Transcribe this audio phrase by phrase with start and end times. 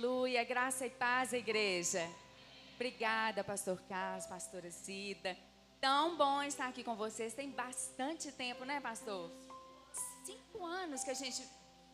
[0.00, 2.08] Aleluia, graça e paz, igreja.
[2.76, 5.36] Obrigada, pastor Carlos, pastora Cida.
[5.80, 7.34] Tão bom estar aqui com vocês.
[7.34, 9.28] Tem bastante tempo, né, pastor?
[10.24, 11.42] Cinco anos que a gente.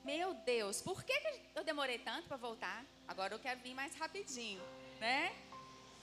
[0.05, 1.15] Meu Deus, por que
[1.55, 2.85] eu demorei tanto para voltar?
[3.09, 4.61] Agora eu quero vir mais rapidinho,
[5.01, 5.35] né?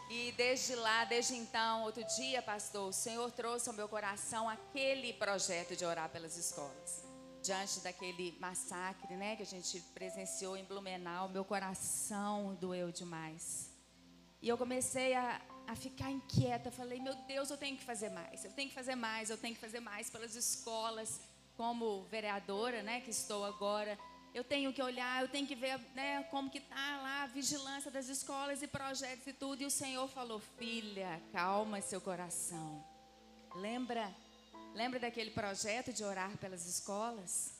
[0.09, 5.13] E desde lá, desde então, outro dia, pastor, o Senhor trouxe ao meu coração aquele
[5.13, 7.10] projeto de orar pelas escolas.
[7.41, 13.71] Diante daquele massacre, né, que a gente presenciou em Blumenau, meu coração doeu demais.
[14.41, 16.71] E eu comecei a, a ficar inquieta.
[16.71, 18.45] Falei, meu Deus, eu tenho que fazer mais.
[18.45, 21.19] Eu tenho que fazer mais, eu tenho que fazer mais pelas escolas.
[21.55, 23.97] Como vereadora, né, que estou agora,
[24.33, 27.91] eu tenho que olhar, eu tenho que ver né, como que está lá a vigilância
[27.91, 29.61] das escolas e projetos e tudo.
[29.61, 32.83] E o Senhor falou, filha, calma seu coração.
[33.55, 34.09] Lembra,
[34.73, 37.53] lembra daquele projeto de orar pelas escolas?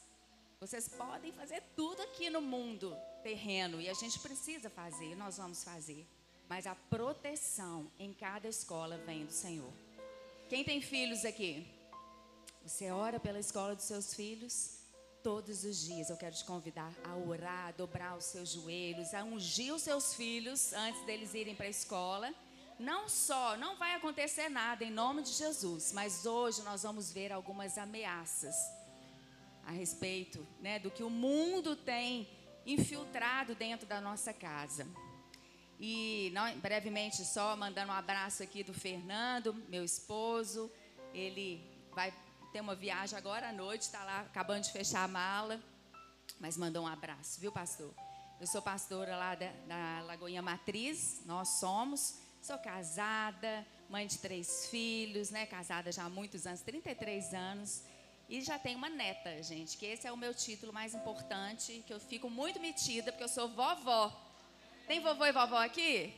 [0.60, 5.64] Vocês podem fazer tudo aqui no mundo terreno e a gente precisa fazer, nós vamos
[5.64, 6.06] fazer.
[6.48, 9.72] Mas a proteção em cada escola vem do Senhor.
[10.50, 11.66] Quem tem filhos aqui?
[12.64, 14.78] Você ora pela escola dos seus filhos?
[15.24, 19.24] Todos os dias eu quero te convidar a orar, a dobrar os seus joelhos, a
[19.24, 22.34] ungir os seus filhos antes deles irem para a escola.
[22.82, 27.32] Não só, não vai acontecer nada em nome de Jesus, mas hoje nós vamos ver
[27.32, 28.56] algumas ameaças
[29.68, 32.28] a respeito né, do que o mundo tem
[32.66, 34.88] infiltrado dentro da nossa casa.
[35.80, 40.72] E não, brevemente só mandando um abraço aqui do Fernando, meu esposo.
[41.14, 42.12] Ele vai
[42.52, 45.62] ter uma viagem agora à noite, está lá acabando de fechar a mala.
[46.40, 47.94] Mas mandou um abraço, viu, pastor?
[48.40, 52.31] Eu sou pastora lá da, da Lagoinha Matriz, nós somos.
[52.42, 55.46] Sou casada, mãe de três filhos, né?
[55.46, 57.84] Casada já há muitos anos, 33 anos.
[58.28, 61.94] E já tenho uma neta, gente, que esse é o meu título mais importante, que
[61.94, 64.12] eu fico muito metida, porque eu sou vovó.
[64.88, 66.16] Tem vovô e vovó aqui?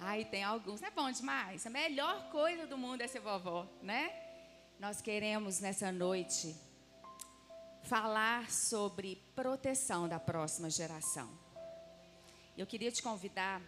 [0.00, 0.82] Ai, tem alguns.
[0.82, 1.66] É bom demais.
[1.66, 4.10] A melhor coisa do mundo é ser vovó, né?
[4.80, 6.56] Nós queremos nessa noite
[7.82, 11.28] falar sobre proteção da próxima geração.
[12.56, 13.60] Eu queria te convidar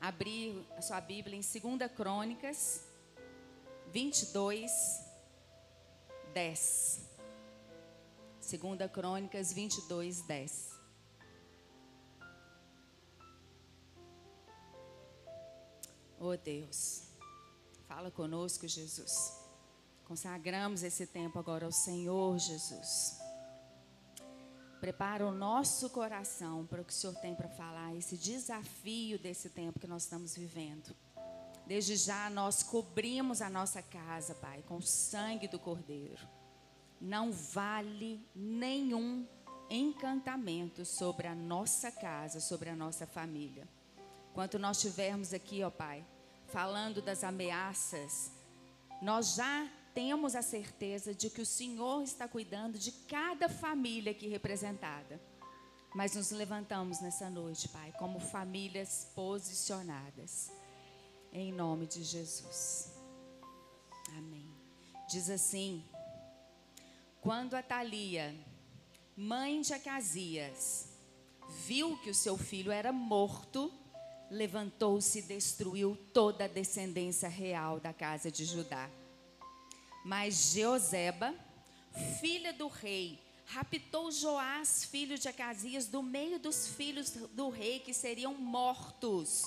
[0.00, 2.86] abrir a sua Bíblia em 2 Crônicas
[3.92, 4.70] 22,
[6.32, 7.08] 10.
[8.40, 10.76] 2 Crônicas 22, 10.
[16.18, 17.02] Oh Deus,
[17.86, 19.36] fala conosco, Jesus.
[20.04, 23.25] Consagramos esse tempo agora ao Senhor Jesus.
[24.80, 29.48] Prepara o nosso coração para o que o Senhor tem para falar, esse desafio desse
[29.50, 30.94] tempo que nós estamos vivendo.
[31.66, 36.26] Desde já nós cobrimos a nossa casa, Pai, com o sangue do Cordeiro.
[37.00, 39.26] Não vale nenhum
[39.68, 43.66] encantamento sobre a nossa casa, sobre a nossa família.
[44.30, 46.04] Enquanto nós estivermos aqui, ó Pai,
[46.46, 48.30] falando das ameaças,
[49.02, 54.28] nós já temos a certeza de que o Senhor está cuidando de cada família aqui
[54.28, 55.18] representada.
[55.94, 60.52] Mas nos levantamos nessa noite, Pai, como famílias posicionadas.
[61.32, 62.92] Em nome de Jesus.
[64.18, 64.46] Amém.
[65.08, 65.82] Diz assim:
[67.22, 68.36] Quando a Thalia,
[69.16, 70.90] mãe de Acasias,
[71.66, 73.72] viu que o seu filho era morto,
[74.30, 78.90] levantou-se e destruiu toda a descendência real da casa de Judá.
[80.06, 81.34] Mas Jeozeba,
[82.20, 87.92] filha do rei, raptou Joás, filho de Acasias, do meio dos filhos do rei que
[87.92, 89.42] seriam mortos,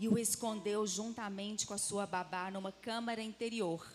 [0.00, 3.86] e o escondeu juntamente com a sua babá numa câmara interior.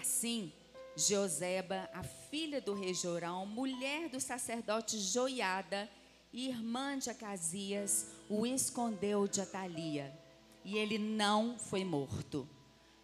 [0.00, 0.52] Assim,
[0.94, 5.90] Jeozeba, a filha do rei Jorão, mulher do sacerdote Joiada,
[6.32, 10.16] irmã de Acasias, o escondeu de Atalia,
[10.64, 12.48] e ele não foi morto.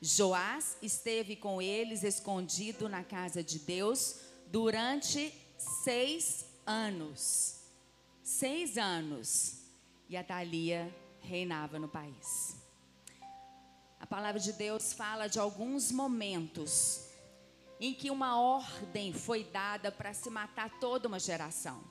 [0.03, 4.16] Joás esteve com eles escondido na casa de Deus
[4.47, 7.60] durante seis anos.
[8.22, 9.59] Seis anos.
[10.09, 12.57] E Atalia reinava no país.
[14.01, 17.04] A palavra de Deus fala de alguns momentos
[17.78, 21.84] em que uma ordem foi dada para se matar toda uma geração.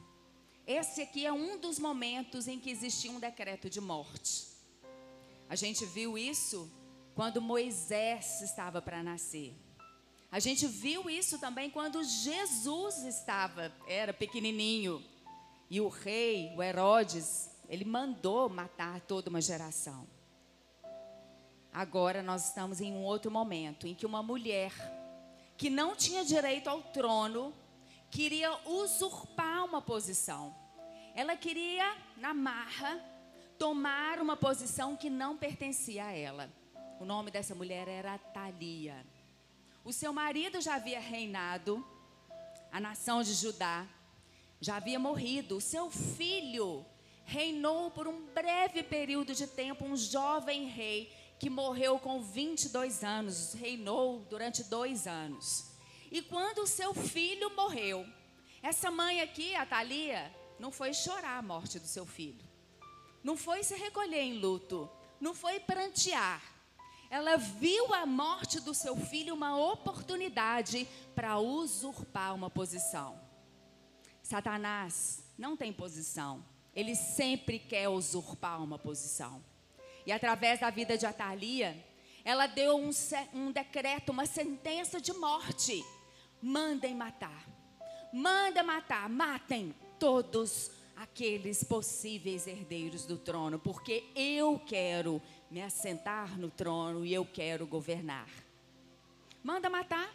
[0.65, 4.47] Esse aqui é um dos momentos em que existia um decreto de morte.
[5.47, 6.69] A gente viu isso
[7.19, 9.53] quando Moisés estava para nascer.
[10.31, 15.03] A gente viu isso também quando Jesus estava, era pequenininho.
[15.69, 20.07] E o rei, o Herodes, ele mandou matar toda uma geração.
[21.73, 24.71] Agora nós estamos em um outro momento em que uma mulher
[25.57, 27.53] que não tinha direito ao trono,
[28.09, 30.55] queria usurpar uma posição.
[31.13, 32.97] Ela queria, na marra,
[33.57, 36.58] tomar uma posição que não pertencia a ela.
[36.99, 39.05] O nome dessa mulher era Thalia.
[39.85, 41.85] O seu marido já havia reinado,
[42.69, 43.87] a nação de Judá
[44.59, 45.55] já havia morrido.
[45.55, 46.85] O seu filho
[47.23, 51.09] reinou por um breve período de tempo, um jovem rei
[51.39, 55.71] que morreu com 22 anos, reinou durante dois anos.
[56.11, 58.05] E quando o seu filho morreu,
[58.61, 60.29] essa mãe aqui, a Thalia,
[60.59, 62.43] não foi chorar a morte do seu filho.
[63.23, 64.89] Não foi se recolher em luto.
[65.21, 66.58] Não foi prantear.
[67.09, 73.19] Ela viu a morte do seu filho uma oportunidade para usurpar uma posição.
[74.21, 76.45] Satanás não tem posição.
[76.75, 79.43] Ele sempre quer usurpar uma posição.
[80.05, 81.83] E através da vida de Atalia,
[82.23, 82.91] ela deu um,
[83.33, 85.83] um decreto, uma sentença de morte
[86.41, 87.47] mandem matar.
[88.11, 96.49] Manda matar, matem todos aqueles possíveis herdeiros do trono, porque eu quero me assentar no
[96.49, 98.29] trono e eu quero governar.
[99.43, 100.13] Manda matar.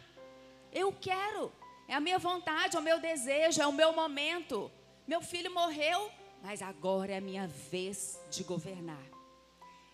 [0.71, 1.51] Eu quero.
[1.87, 4.71] É a minha vontade, é o meu desejo, é o meu momento.
[5.07, 6.11] Meu filho morreu,
[6.41, 9.03] mas agora é a minha vez de governar.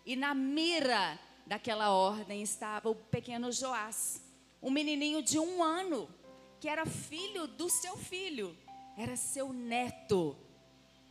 [0.06, 4.22] E na mira daquela ordem estava o pequeno Joás,
[4.62, 6.10] um menininho de um ano
[6.60, 8.56] que era filho do seu filho,
[8.98, 10.38] era seu neto,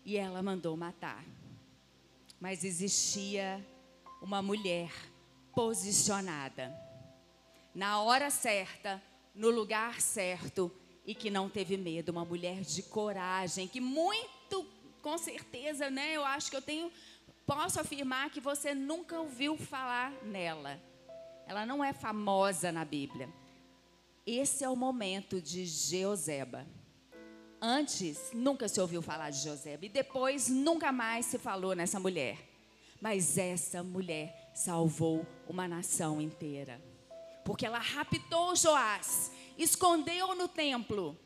[0.05, 1.25] e ela mandou matar.
[2.41, 3.65] Mas existia
[4.21, 4.93] uma mulher
[5.55, 6.75] posicionada,
[7.75, 9.03] na hora certa,
[9.35, 10.71] no lugar certo,
[11.05, 14.67] e que não teve medo, uma mulher de coragem, que muito,
[15.03, 16.93] com certeza, né, eu acho que eu tenho,
[17.47, 20.81] posso afirmar que você nunca ouviu falar nela.
[21.47, 23.29] Ela não é famosa na Bíblia.
[24.27, 26.67] Esse é o momento de Jeoseba.
[27.61, 29.85] Antes, nunca se ouviu falar de Joseba.
[29.85, 32.50] E depois, nunca mais se falou nessa mulher.
[33.01, 36.81] Mas essa mulher salvou uma nação inteira.
[37.45, 41.19] Porque ela raptou Joás, escondeu no templo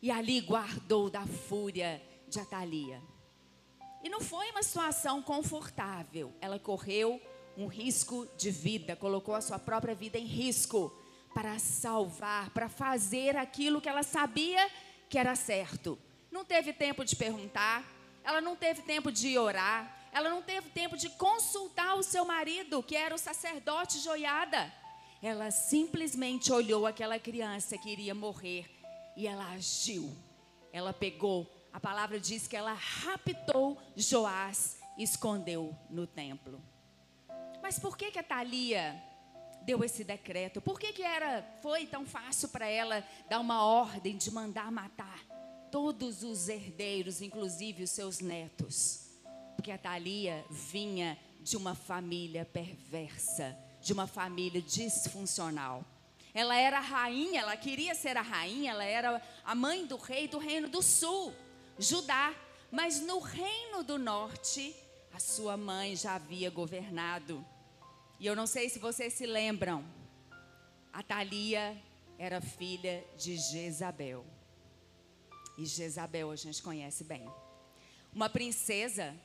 [0.00, 3.02] e ali guardou da fúria de Atalia.
[4.02, 6.32] E não foi uma situação confortável.
[6.40, 7.20] Ela correu
[7.56, 10.96] um risco de vida, colocou a sua própria vida em risco
[11.34, 14.70] para salvar, para fazer aquilo que ela sabia
[15.08, 15.98] que era certo.
[16.30, 17.84] Não teve tempo de perguntar,
[18.22, 22.82] ela não teve tempo de orar, ela não teve tempo de consultar o seu marido,
[22.82, 24.72] que era o sacerdote joiada.
[25.22, 28.70] Ela simplesmente olhou aquela criança que iria morrer
[29.16, 30.14] e ela agiu.
[30.72, 36.62] Ela pegou, a palavra diz que ela raptou Joás e escondeu no templo.
[37.60, 39.02] Mas por que que a Thalia
[39.62, 40.60] deu esse decreto?
[40.60, 45.22] Por que, que era, foi tão fácil para ela dar uma ordem de mandar matar
[45.70, 49.07] todos os herdeiros, inclusive os seus netos?
[49.58, 55.84] Porque a Thalia vinha de uma família perversa, de uma família disfuncional.
[56.32, 60.38] Ela era rainha, ela queria ser a rainha, ela era a mãe do rei do
[60.38, 61.34] reino do sul,
[61.76, 62.32] Judá.
[62.70, 64.76] Mas no reino do norte,
[65.12, 67.44] a sua mãe já havia governado.
[68.20, 69.84] E eu não sei se vocês se lembram,
[70.92, 71.76] a Thalia
[72.16, 74.24] era filha de Jezabel.
[75.58, 77.28] E Jezabel a gente conhece bem.
[78.14, 79.16] Uma princesa,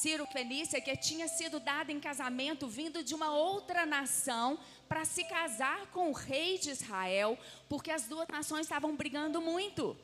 [0.00, 4.58] Ciro Fenícia, que tinha sido dada em casamento vindo de uma outra nação
[4.88, 9.96] para se casar com o rei de Israel, porque as duas nações estavam brigando muito.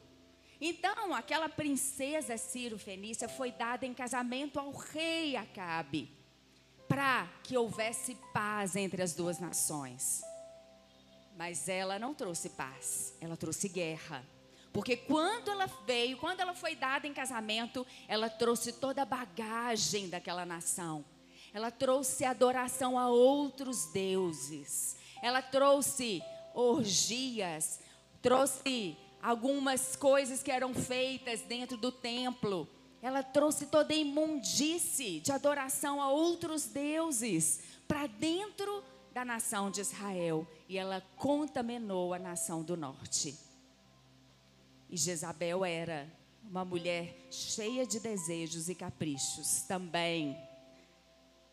[0.60, 6.08] Então, aquela princesa Ciro Fenícia foi dada em casamento ao rei Acabe
[6.88, 10.22] para que houvesse paz entre as duas nações.
[11.36, 14.24] Mas ela não trouxe paz, ela trouxe guerra.
[14.72, 20.08] Porque quando ela veio, quando ela foi dada em casamento, ela trouxe toda a bagagem
[20.08, 21.04] daquela nação.
[21.52, 24.96] Ela trouxe adoração a outros deuses.
[25.22, 26.22] Ela trouxe
[26.54, 27.80] orgias,
[28.22, 32.68] trouxe algumas coisas que eram feitas dentro do templo
[33.02, 39.80] ela trouxe toda a imundície de adoração a outros deuses para dentro da nação de
[39.80, 43.49] Israel e ela contaminou a nação do norte.
[44.90, 50.36] E Jezabel era uma mulher cheia de desejos e caprichos também.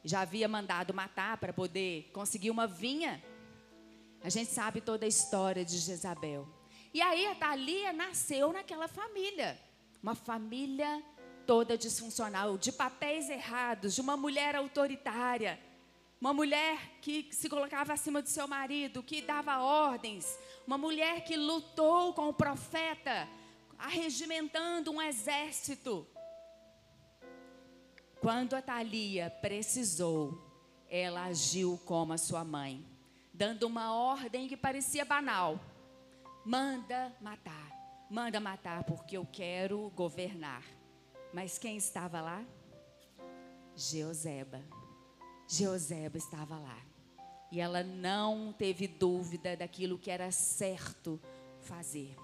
[0.04, 3.24] Já havia mandado matar para poder conseguir uma vinha.
[4.24, 6.48] A gente sabe toda a história de Jezabel.
[6.92, 9.56] E aí a Thalia nasceu naquela família,
[10.02, 11.04] uma família
[11.46, 15.60] toda disfuncional, de papéis errados, de uma mulher autoritária.
[16.20, 21.38] Uma mulher que se colocava acima do seu marido, que dava ordens, uma mulher que
[21.38, 23.28] lutou com o profeta,
[23.78, 26.08] arregimentando um exército.
[28.20, 30.44] Quando a Thalia precisou,
[30.90, 32.84] ela agiu como a sua mãe,
[33.32, 35.60] dando uma ordem que parecia banal:
[36.44, 37.72] manda matar,
[38.10, 40.64] manda matar, porque eu quero governar.
[41.32, 42.44] Mas quem estava lá?
[43.76, 44.87] Jeoseba.
[45.48, 46.78] Jeoseba estava lá.
[47.52, 51.20] E ela não teve dúvida daquilo que era certo
[51.62, 52.16] fazer.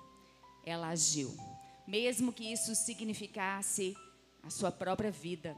[0.66, 1.36] Ela agiu.
[1.88, 3.96] Mesmo que isso significasse
[4.42, 5.56] a sua própria vida.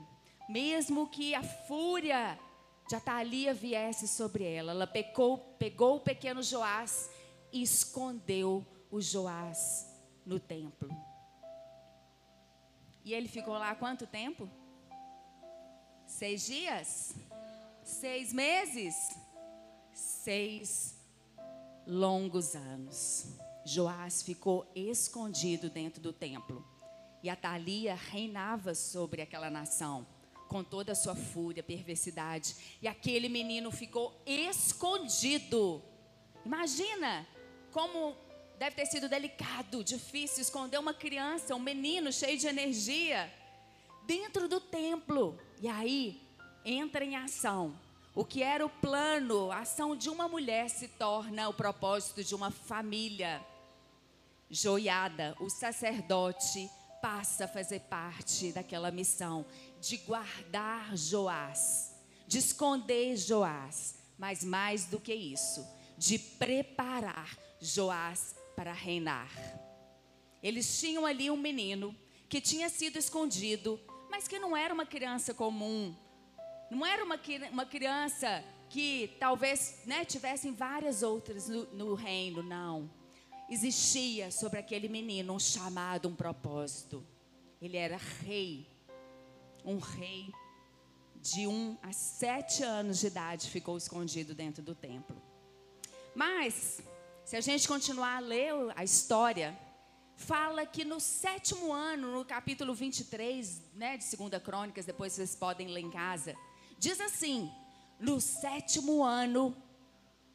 [0.47, 2.39] Mesmo que a fúria
[2.87, 4.71] de Atalia viesse sobre ela.
[4.71, 7.09] Ela pegou, pegou o pequeno Joás
[7.51, 9.87] e escondeu o Joás
[10.23, 10.89] no templo.
[13.03, 14.49] E ele ficou lá quanto tempo?
[16.05, 17.15] Seis dias?
[17.85, 18.95] Seis meses?
[19.93, 20.95] Seis
[21.85, 23.27] longos anos.
[23.63, 26.65] Joás ficou escondido dentro do templo.
[27.21, 30.05] E a Thalia reinava sobre aquela nação,
[30.47, 32.55] com toda a sua fúria, perversidade.
[32.81, 35.83] E aquele menino ficou escondido.
[36.43, 37.27] Imagina
[37.71, 38.17] como
[38.57, 43.31] deve ter sido delicado, difícil esconder uma criança, um menino cheio de energia,
[44.07, 45.39] dentro do templo.
[45.61, 46.24] E aí,
[46.65, 47.79] entra em ação.
[48.15, 52.33] O que era o plano, a ação de uma mulher se torna o propósito de
[52.33, 53.45] uma família.
[54.49, 56.69] Joiada, o sacerdote,
[57.01, 59.45] passa a fazer parte daquela missão
[59.79, 61.93] de guardar Joás,
[62.25, 65.63] de esconder Joás, mas mais do que isso,
[65.97, 69.29] de preparar Joás para reinar.
[70.41, 71.95] Eles tinham ali um menino
[72.29, 73.79] que tinha sido escondido,
[74.09, 75.95] mas que não era uma criança comum,
[76.69, 77.19] não era uma,
[77.51, 82.89] uma criança que talvez né, tivessem várias outras no, no reino, não.
[83.49, 87.05] Existia sobre aquele menino um chamado, um propósito.
[87.61, 88.67] Ele era rei,
[89.63, 90.31] um rei
[91.21, 95.19] de um a sete anos de idade ficou escondido dentro do templo.
[96.13, 96.81] Mas,
[97.23, 99.57] se a gente continuar a ler a história,
[100.15, 105.67] fala que no sétimo ano, no capítulo 23, né, de 2 Crônicas, depois vocês podem
[105.67, 106.35] ler em casa,
[106.77, 107.51] Diz assim:
[107.99, 109.55] no sétimo ano,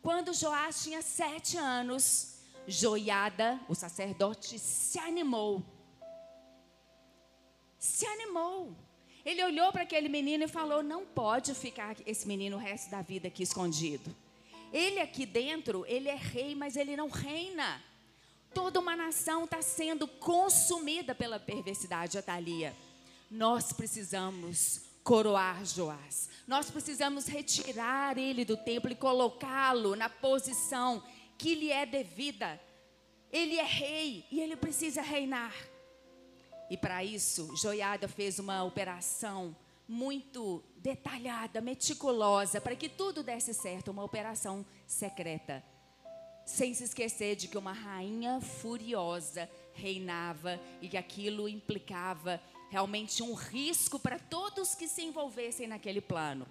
[0.02, 5.62] quando Joás tinha sete anos, Joiada, o sacerdote, se animou.
[7.78, 8.76] Se animou.
[9.24, 13.02] Ele olhou para aquele menino e falou: Não pode ficar esse menino o resto da
[13.02, 14.14] vida aqui escondido.
[14.72, 17.82] Ele aqui dentro, ele é rei, mas ele não reina.
[18.54, 22.74] Toda uma nação está sendo consumida pela perversidade, Atalia.
[23.30, 26.28] Nós precisamos coroar Joás.
[26.46, 31.02] Nós precisamos retirar ele do templo e colocá-lo na posição
[31.36, 32.60] que lhe é devida.
[33.32, 35.52] Ele é rei e ele precisa reinar.
[36.70, 39.56] E para isso, Joiada fez uma operação
[39.88, 45.60] muito detalhada, meticulosa, para que tudo desse certo, uma operação secreta.
[46.46, 52.40] Sem se esquecer de que uma rainha furiosa reinava e que aquilo implicava
[52.70, 56.46] realmente um risco para todos que se envolvessem naquele plano.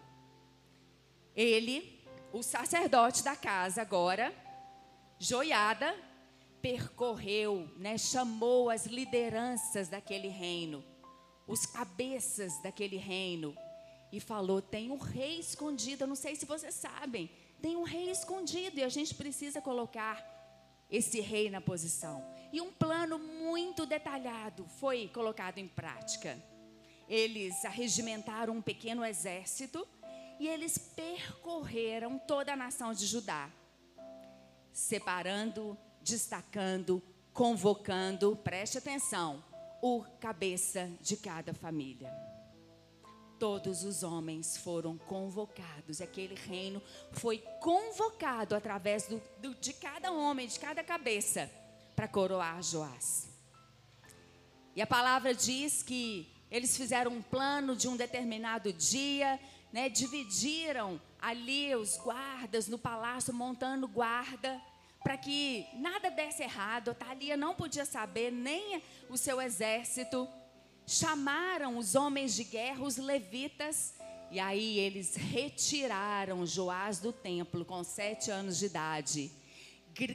[1.36, 4.36] Ele, o sacerdote da casa agora,
[5.18, 5.96] joiada,
[6.62, 10.84] percorreu, né, chamou as lideranças daquele reino,
[11.48, 13.56] os cabeças daquele reino,
[14.12, 16.04] e falou: tem um rei escondido.
[16.04, 20.39] Eu não sei se vocês sabem, tem um rei escondido e a gente precisa colocar
[20.90, 22.26] esse rei na posição.
[22.52, 26.42] E um plano muito detalhado foi colocado em prática.
[27.08, 29.88] Eles arregimentaram um pequeno exército
[30.40, 33.50] e eles percorreram toda a nação de Judá,
[34.72, 37.04] separando, destacando,
[37.34, 39.44] convocando, preste atenção,
[39.82, 42.12] o cabeça de cada família.
[43.40, 46.82] Todos os homens foram convocados, aquele reino
[47.14, 51.50] foi convocado através do, do, de cada homem, de cada cabeça
[51.96, 53.30] para coroar Joás.
[54.76, 59.40] E a palavra diz que eles fizeram um plano de um determinado dia,
[59.72, 64.62] né, dividiram ali os guardas no palácio, montando guarda,
[65.02, 66.94] para que nada desse errado.
[66.94, 70.28] Thalia não podia saber, nem o seu exército.
[70.90, 73.94] Chamaram os homens de guerra, os levitas,
[74.32, 79.32] e aí eles retiraram Joás do templo com sete anos de idade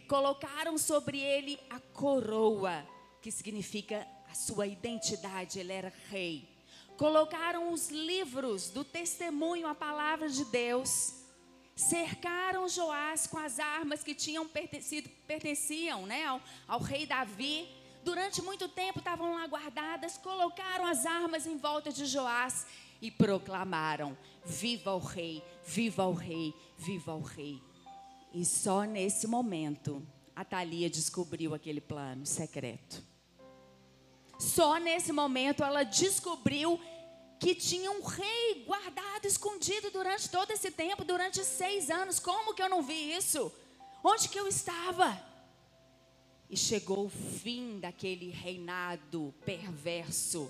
[0.09, 2.87] colocaram sobre ele a coroa,
[3.21, 6.49] que significa a sua identidade, ele era rei.
[6.97, 11.15] Colocaram os livros do testemunho, a palavra de Deus,
[11.75, 17.69] cercaram Joás com as armas que tinham pertencido, pertenciam né, ao, ao rei Davi.
[18.05, 22.67] Durante muito tempo estavam lá guardadas, colocaram as armas em volta de Joás
[23.01, 27.63] e proclamaram: Viva o rei, viva o rei, viva o rei.
[28.35, 30.07] E só nesse momento
[30.37, 33.03] a Thalia descobriu aquele plano secreto.
[34.39, 36.79] Só nesse momento ela descobriu
[37.41, 42.19] que tinha um rei guardado, escondido durante todo esse tempo, durante seis anos.
[42.19, 43.51] Como que eu não vi isso?
[44.03, 45.34] Onde que eu estava?
[46.55, 50.49] E chegou o fim daquele reinado perverso.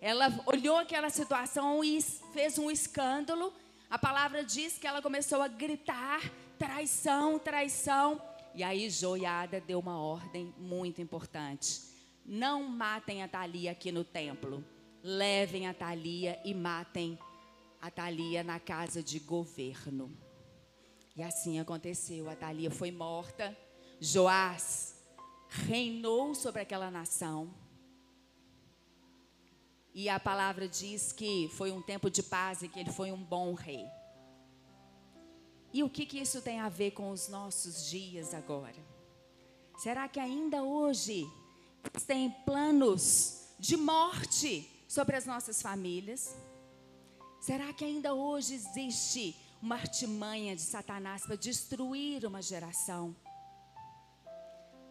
[0.00, 2.02] Ela olhou aquela situação e
[2.32, 3.52] fez um escândalo.
[3.88, 6.20] A palavra diz que ela começou a gritar:
[6.58, 8.20] traição, traição.
[8.52, 11.82] E aí Joiada deu uma ordem muito importante.
[12.26, 14.64] Não matem a Thalia aqui no templo.
[15.04, 17.16] Levem a Thalia e matem
[17.80, 20.10] a Thalia na casa de governo.
[21.14, 22.28] E assim aconteceu.
[22.28, 23.56] A Thalia foi morta.
[24.00, 24.97] Joás
[25.48, 27.52] reinou sobre aquela nação.
[29.94, 33.22] E a palavra diz que foi um tempo de paz e que ele foi um
[33.22, 33.84] bom rei.
[35.72, 38.76] E o que, que isso tem a ver com os nossos dias agora?
[39.76, 41.26] Será que ainda hoje
[42.06, 46.36] tem planos de morte sobre as nossas famílias?
[47.40, 53.14] Será que ainda hoje existe uma artimanha de Satanás para destruir uma geração?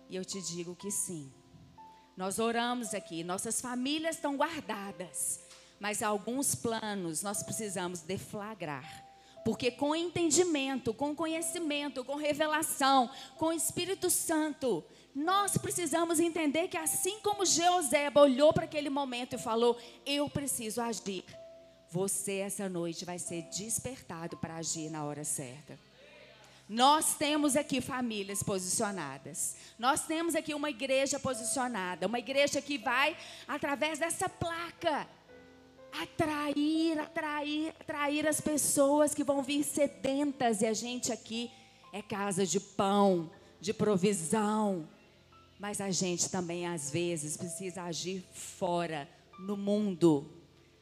[0.10, 1.32] E eu te digo que sim.
[2.16, 5.40] Nós oramos aqui, nossas famílias estão guardadas,
[5.80, 9.08] mas alguns planos nós precisamos deflagrar
[9.48, 14.84] porque com entendimento, com conhecimento, com revelação, com Espírito Santo,
[15.16, 20.82] nós precisamos entender que assim como Jeoseba olhou para aquele momento e falou: Eu preciso
[20.82, 21.24] agir.
[21.90, 25.80] Você essa noite vai ser despertado para agir na hora certa.
[26.70, 29.56] Nós temos aqui famílias posicionadas.
[29.80, 32.08] Nós temos aqui uma igreja posicionada.
[32.08, 33.16] Uma igreja que vai,
[33.48, 35.08] através dessa placa,
[35.94, 40.62] atrair, atrair, atrair as pessoas que vão vir sedentas.
[40.62, 41.50] E a gente aqui
[41.94, 44.90] é casa de pão, de provisão.
[45.58, 50.30] Mas a gente também, às vezes, precisa agir fora, no mundo,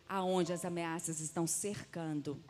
[0.07, 2.41] aonde as ameaças estão cercando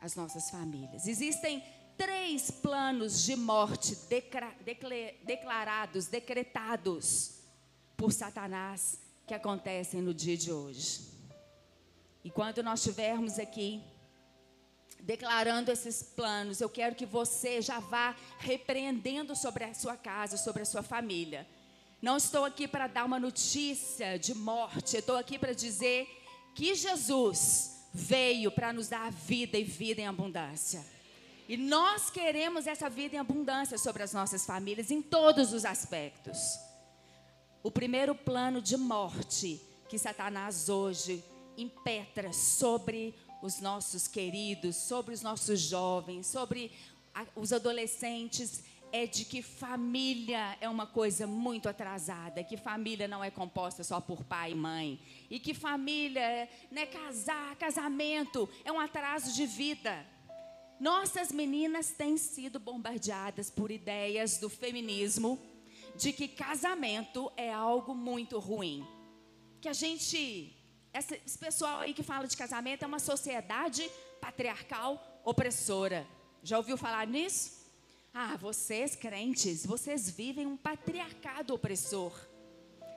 [0.00, 1.06] as nossas famílias.
[1.06, 1.62] Existem
[1.96, 3.96] três planos de morte
[5.24, 7.38] declarados, decretados
[7.96, 11.00] por Satanás que acontecem no dia de hoje.
[12.22, 13.82] E quando nós estivermos aqui
[15.00, 20.62] declarando esses planos, eu quero que você já vá repreendendo sobre a sua casa, sobre
[20.62, 21.46] a sua família.
[22.02, 26.08] Não estou aqui para dar uma notícia de morte, estou aqui para dizer
[26.54, 30.84] que Jesus veio para nos dar vida e vida em abundância.
[31.48, 36.58] E nós queremos essa vida em abundância sobre as nossas famílias em todos os aspectos.
[37.62, 41.22] O primeiro plano de morte que Satanás hoje
[41.56, 46.72] impetra sobre os nossos queridos, sobre os nossos jovens, sobre
[47.14, 53.22] a, os adolescentes, é de que família é uma coisa muito atrasada, que família não
[53.22, 58.80] é composta só por pai e mãe, e que família, né, casar, casamento é um
[58.80, 60.04] atraso de vida.
[60.78, 65.40] Nossas meninas têm sido bombardeadas por ideias do feminismo
[65.96, 68.86] de que casamento é algo muito ruim.
[69.60, 70.52] Que a gente
[70.92, 73.86] esse pessoal aí que fala de casamento é uma sociedade
[74.18, 76.06] patriarcal opressora.
[76.42, 77.66] Já ouviu falar nisso?
[78.14, 82.12] Ah, vocês crentes, vocês vivem um patriarcado opressor.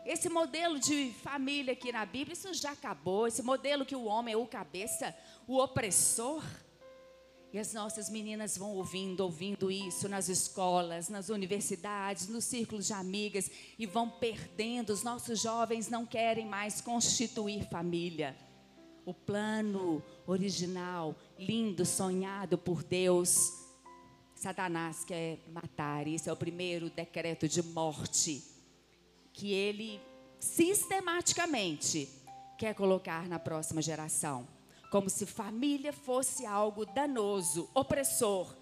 [0.05, 3.27] Esse modelo de família aqui na Bíblia, isso já acabou.
[3.27, 5.13] Esse modelo que o homem é o cabeça,
[5.45, 6.41] o opressor.
[7.51, 12.93] E as nossas meninas vão ouvindo, ouvindo isso nas escolas, nas universidades, nos círculos de
[12.93, 14.91] amigas e vão perdendo.
[14.91, 18.37] Os nossos jovens não querem mais constituir família.
[19.03, 23.51] O plano original, lindo, sonhado por Deus,
[24.35, 26.05] Satanás quer matar.
[26.05, 28.43] Esse é o primeiro decreto de morte
[29.33, 29.99] que ele
[30.39, 32.07] sistematicamente
[32.59, 34.58] quer colocar na próxima geração
[34.89, 38.55] como se família fosse algo danoso, opressor.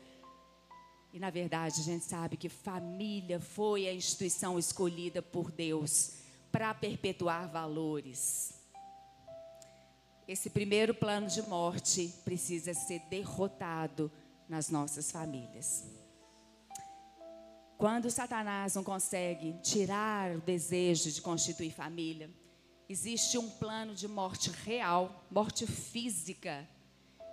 [1.14, 6.14] E na verdade, a gente sabe que família foi a instituição escolhida por Deus
[6.52, 8.54] para perpetuar valores.
[10.28, 14.12] Esse primeiro plano de morte precisa ser derrotado
[14.50, 15.86] nas nossas famílias.
[17.78, 22.30] Quando Satanás não consegue tirar o desejo de constituir família,
[22.90, 26.68] existe um plano de morte real, morte física,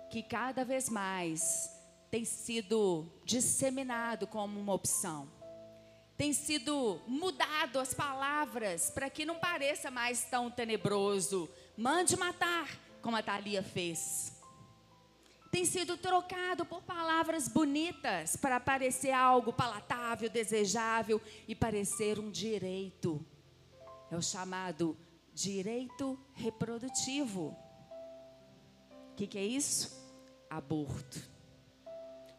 [0.09, 1.69] que cada vez mais
[2.11, 5.29] tem sido disseminado como uma opção.
[6.17, 11.49] Tem sido mudado as palavras para que não pareça mais tão tenebroso.
[11.75, 12.69] Mande matar,
[13.01, 14.33] como a Thalia fez.
[15.51, 23.25] Tem sido trocado por palavras bonitas para parecer algo palatável, desejável e parecer um direito.
[24.09, 24.97] É o chamado
[25.35, 27.55] direito reprodutivo.
[29.11, 30.01] O que, que é isso?
[30.49, 31.19] Aborto.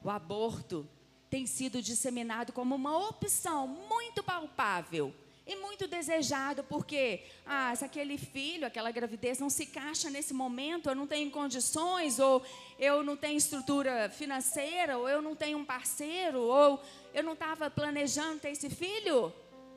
[0.02, 0.88] O aborto
[1.28, 5.14] tem sido disseminado como uma opção muito palpável
[5.46, 10.88] e muito desejado, porque ah, se aquele filho, aquela gravidez não se encaixa nesse momento,
[10.88, 12.42] eu não tenho condições, ou
[12.78, 16.82] eu não tenho estrutura financeira, ou eu não tenho um parceiro, ou
[17.14, 19.32] eu não estava planejando ter esse filho,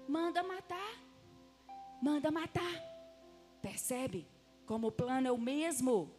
[0.08, 0.94] manda matar.
[2.02, 2.89] Manda matar.
[3.62, 4.28] Percebe?
[4.66, 6.12] Como o plano é o mesmo,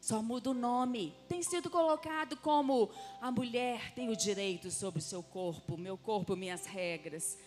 [0.00, 1.14] só muda o nome.
[1.28, 6.36] Tem sido colocado como a mulher tem o direito sobre o seu corpo, meu corpo,
[6.36, 7.38] minhas regras.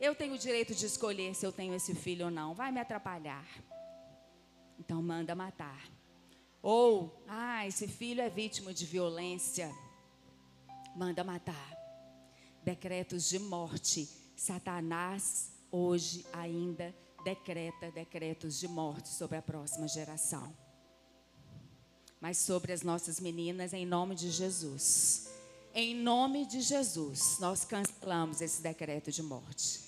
[0.00, 2.54] Eu tenho o direito de escolher se eu tenho esse filho ou não.
[2.54, 3.46] Vai me atrapalhar.
[4.78, 5.88] Então manda matar.
[6.62, 9.72] Ou, ah, esse filho é vítima de violência.
[10.96, 11.76] Manda matar.
[12.64, 14.08] Decretos de morte.
[14.36, 20.54] Satanás hoje ainda decreta decretos de morte sobre a próxima geração.
[22.20, 25.28] Mas sobre as nossas meninas, em nome de Jesus.
[25.74, 29.80] Em nome de Jesus, nós cancelamos esse decreto de morte.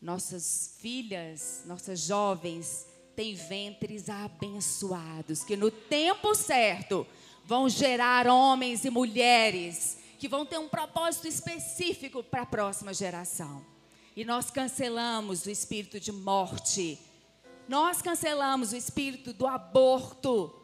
[0.00, 7.06] Nossas filhas, nossas jovens, têm ventres abençoados, que no tempo certo
[7.44, 13.64] vão gerar homens e mulheres que vão ter um propósito específico para a próxima geração.
[14.16, 16.98] E nós cancelamos o espírito de morte.
[17.68, 20.58] Nós cancelamos o espírito do aborto.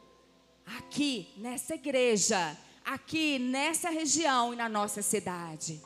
[0.65, 5.83] Aqui, nessa igreja, aqui, nessa região e na nossa cidade.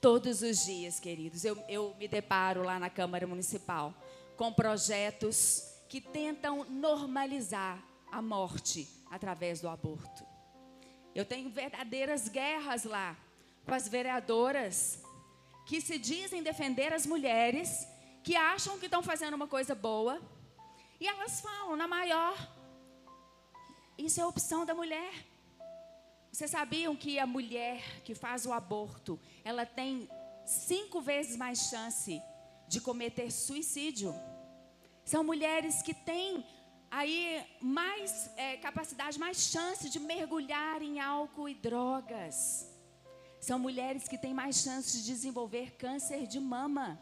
[0.00, 3.92] Todos os dias, queridos, eu, eu me deparo lá na Câmara Municipal
[4.34, 7.78] com projetos que tentam normalizar
[8.10, 10.24] a morte através do aborto.
[11.14, 13.14] Eu tenho verdadeiras guerras lá
[13.66, 15.00] com as vereadoras
[15.70, 17.86] que se dizem defender as mulheres,
[18.24, 20.20] que acham que estão fazendo uma coisa boa,
[20.98, 22.36] e elas falam na maior.
[23.96, 25.12] Isso é opção da mulher.
[26.32, 30.08] Vocês sabiam que a mulher que faz o aborto, ela tem
[30.44, 32.20] cinco vezes mais chance
[32.66, 34.12] de cometer suicídio?
[35.04, 36.44] São mulheres que têm
[36.90, 42.69] aí mais é, capacidade, mais chance de mergulhar em álcool e drogas.
[43.40, 47.00] São mulheres que têm mais chances de desenvolver câncer de mama.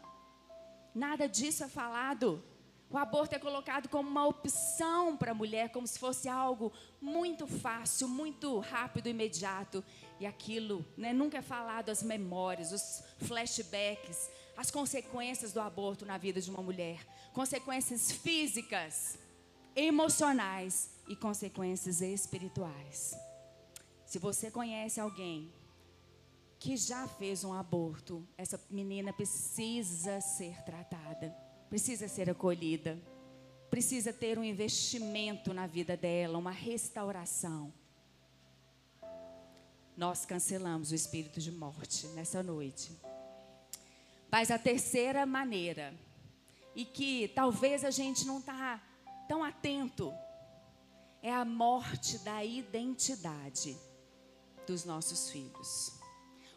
[0.95, 2.41] Nada disso é falado.
[2.89, 7.45] O aborto é colocado como uma opção para a mulher, como se fosse algo muito
[7.45, 9.83] fácil, muito rápido, imediato.
[10.19, 16.17] E aquilo né, nunca é falado as memórias, os flashbacks, as consequências do aborto na
[16.17, 17.05] vida de uma mulher.
[17.33, 19.19] Consequências físicas,
[19.75, 23.15] emocionais e consequências espirituais.
[24.05, 25.53] Se você conhece alguém
[26.59, 31.33] que já fez um aborto, essa menina precisa ser tratada,
[31.69, 32.99] precisa ser acolhida,
[33.69, 37.73] precisa ter um investimento na vida dela, uma restauração.
[39.95, 42.91] Nós cancelamos o espírito de morte nessa noite.
[44.29, 45.93] Mas a terceira maneira,
[46.75, 48.83] e que talvez a gente não está
[49.29, 50.13] tão atento,
[51.21, 53.77] é a morte da identidade
[54.67, 55.98] dos nossos filhos.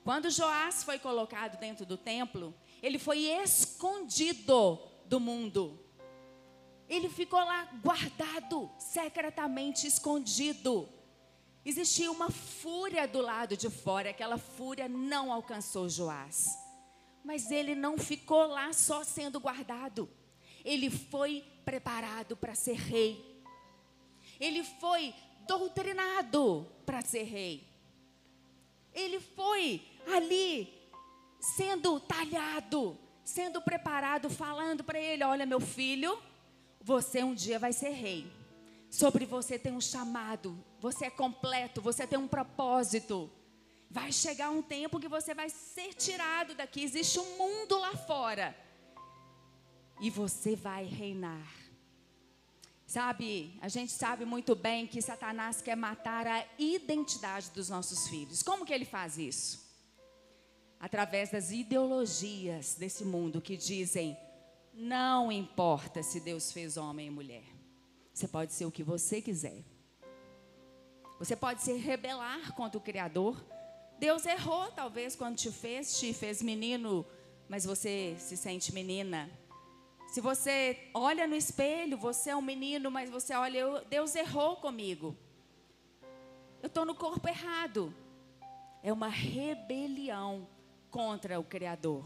[0.05, 5.79] Quando Joás foi colocado dentro do templo, ele foi escondido do mundo.
[6.89, 10.89] Ele ficou lá guardado, secretamente escondido.
[11.65, 16.59] Existia uma fúria do lado de fora, aquela fúria não alcançou Joás.
[17.25, 20.11] Mas ele não ficou lá só sendo guardado.
[20.65, 23.41] Ele foi preparado para ser rei.
[24.41, 25.15] Ele foi
[25.47, 27.72] doutrinado para ser rei.
[28.95, 30.73] Ele foi ali
[31.41, 36.19] sendo talhado, sendo preparado, falando para ele: Olha, meu filho,
[36.81, 38.31] você um dia vai ser rei.
[38.91, 43.31] Sobre você tem um chamado, você é completo, você tem um propósito.
[43.91, 46.83] Vai chegar um tempo que você vai ser tirado daqui.
[46.83, 48.57] Existe um mundo lá fora.
[50.01, 51.47] E você vai reinar.
[52.93, 58.43] Sabe, a gente sabe muito bem que Satanás quer matar a identidade dos nossos filhos.
[58.43, 59.63] Como que ele faz isso?
[60.83, 64.19] através das ideologias desse mundo que dizem:
[64.75, 67.45] não importa se Deus fez homem e mulher,
[68.13, 69.63] você pode ser o que você quiser.
[71.21, 73.41] Você pode se rebelar contra o Criador.
[74.01, 77.07] Deus errou, talvez, quando te fez, te fez menino,
[77.49, 79.31] mas você se sente menina.
[80.13, 84.57] Se você olha no espelho, você é um menino, mas você olha, eu, Deus errou
[84.57, 85.17] comigo.
[86.63, 87.95] Eu estou no corpo errado.
[88.83, 90.47] É uma rebelião
[90.91, 92.05] contra o Criador.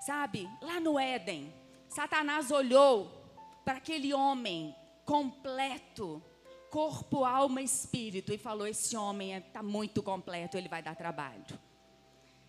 [0.00, 1.52] Sabe, lá no Éden,
[1.90, 3.12] Satanás olhou
[3.66, 6.22] para aquele homem completo,
[6.70, 11.44] corpo, alma e espírito, e falou: Esse homem está muito completo, ele vai dar trabalho.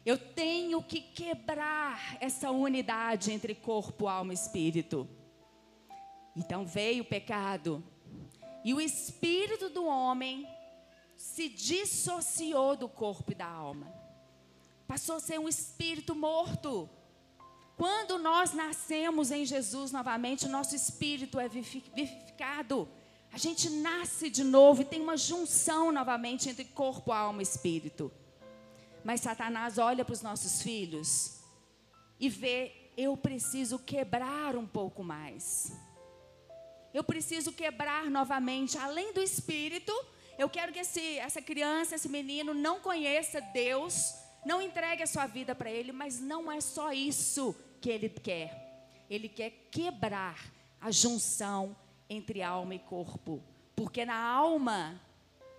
[0.06, 5.10] Eu tenho que quebrar essa unidade entre corpo, alma e espírito.
[6.36, 7.84] Então veio o pecado.
[8.64, 10.48] E o espírito do homem
[11.18, 13.92] se dissociou do corpo e da alma.
[14.88, 16.88] Passou a ser um espírito morto.
[17.76, 22.88] Quando nós nascemos em Jesus novamente, nosso espírito é vivificado.
[23.32, 28.12] A gente nasce de novo e tem uma junção novamente entre corpo, alma e espírito.
[29.06, 31.40] Mas Satanás olha para os nossos filhos
[32.20, 35.72] e vê: eu preciso quebrar um pouco mais.
[36.92, 39.94] Eu preciso quebrar novamente, além do espírito.
[40.40, 45.28] Eu quero que esse, essa criança, esse menino, não conheça Deus, não entregue a sua
[45.28, 48.90] vida para Ele, mas não é só isso que Ele quer.
[49.08, 51.76] Ele quer quebrar a junção
[52.10, 53.44] entre alma e corpo.
[53.76, 55.00] Porque na alma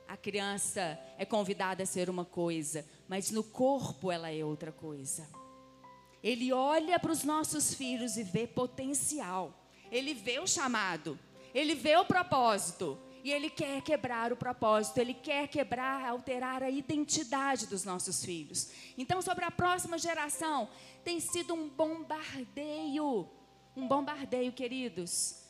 [0.09, 5.29] a criança é convidada a ser uma coisa, mas no corpo ela é outra coisa.
[6.23, 9.53] Ele olha para os nossos filhos e vê potencial.
[9.91, 11.19] Ele vê o chamado,
[11.55, 12.99] ele vê o propósito.
[13.23, 18.71] E ele quer quebrar o propósito, ele quer quebrar, alterar a identidade dos nossos filhos.
[18.97, 20.69] Então, sobre a próxima geração,
[21.03, 23.29] tem sido um bombardeio.
[23.75, 25.46] Um bombardeio, queridos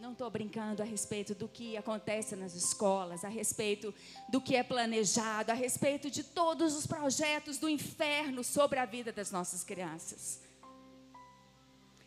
[0.00, 3.94] não estou brincando a respeito do que acontece nas escolas, a respeito
[4.30, 9.12] do que é planejado, a respeito de todos os projetos do inferno sobre a vida
[9.12, 10.40] das nossas crianças.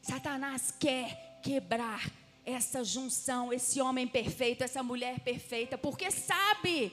[0.02, 2.12] Satanás quer quebrar
[2.44, 6.92] essa junção, esse homem perfeito, essa mulher perfeita, porque sabe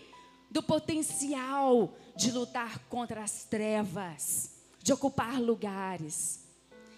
[0.51, 4.51] do potencial de lutar contra as trevas,
[4.83, 6.45] de ocupar lugares.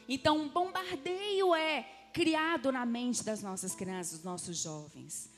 [0.09, 5.31] Então, um bombardeio é criado na mente das nossas crianças, dos nossos jovens.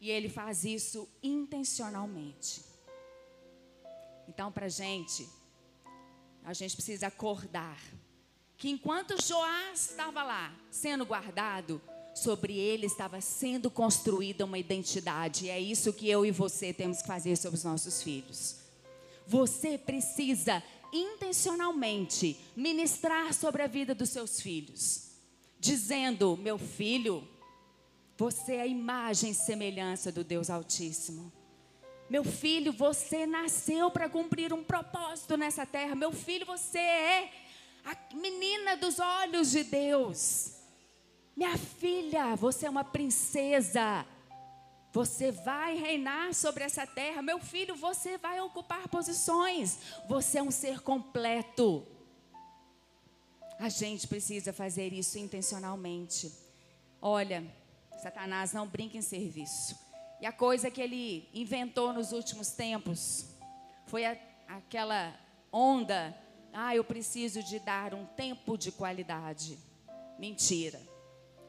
[0.00, 2.62] E ele faz isso intencionalmente.
[4.28, 5.28] Então, para a gente,
[6.44, 7.78] a gente precisa acordar
[8.56, 11.82] que enquanto Joás estava lá sendo guardado,
[12.14, 15.46] sobre ele estava sendo construída uma identidade.
[15.46, 18.56] E é isso que eu e você temos que fazer sobre os nossos filhos.
[19.26, 20.62] Você precisa
[20.92, 25.09] intencionalmente ministrar sobre a vida dos seus filhos
[25.60, 27.28] dizendo: Meu filho,
[28.16, 31.30] você é a imagem e semelhança do Deus Altíssimo.
[32.08, 35.94] Meu filho, você nasceu para cumprir um propósito nessa terra.
[35.94, 37.32] Meu filho, você é
[37.84, 40.56] a menina dos olhos de Deus.
[41.36, 44.04] Minha filha, você é uma princesa.
[44.92, 47.22] Você vai reinar sobre essa terra.
[47.22, 49.78] Meu filho, você vai ocupar posições.
[50.08, 51.86] Você é um ser completo.
[53.60, 56.32] A gente precisa fazer isso intencionalmente.
[56.98, 57.44] Olha,
[58.02, 59.78] Satanás não brinca em serviço.
[60.18, 63.26] E a coisa que ele inventou nos últimos tempos
[63.86, 64.16] foi a,
[64.48, 65.14] aquela
[65.52, 66.16] onda.
[66.54, 69.58] Ah, eu preciso de dar um tempo de qualidade.
[70.18, 70.80] Mentira.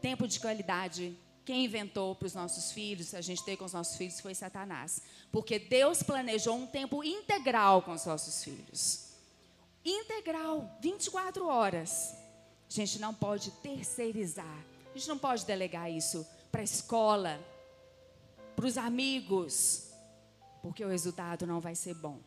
[0.02, 1.18] Tempo de qualidade.
[1.46, 5.02] Quem inventou para os nossos filhos, a gente ter com os nossos filhos, foi Satanás.
[5.32, 9.11] Porque Deus planejou um tempo integral com os nossos filhos
[9.84, 12.16] integral, 24 horas.
[12.70, 14.66] A gente não pode terceirizar.
[14.94, 17.40] A gente não pode delegar isso para a escola,
[18.56, 19.90] para os amigos,
[20.62, 22.20] porque o resultado não vai ser bom.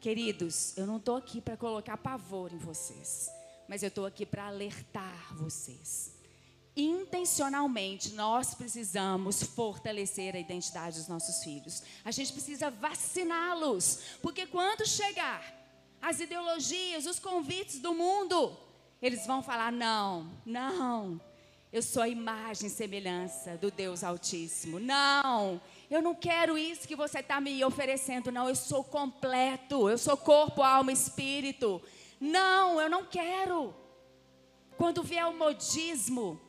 [0.00, 3.30] Queridos, eu não estou aqui para colocar pavor em vocês,
[3.68, 6.12] mas eu estou aqui para alertar vocês.
[6.76, 11.82] Intencionalmente, nós precisamos fortalecer a identidade dos nossos filhos.
[12.04, 15.61] A gente precisa vaciná-los, porque quando chegar
[16.02, 18.58] as ideologias, os convites do mundo,
[19.00, 21.20] eles vão falar: não, não,
[21.72, 24.80] eu sou a imagem e semelhança do Deus Altíssimo.
[24.80, 28.48] Não, eu não quero isso que você está me oferecendo, não.
[28.48, 31.80] Eu sou completo, eu sou corpo, alma espírito.
[32.20, 33.74] Não, eu não quero.
[34.76, 36.40] Quando vier o modismo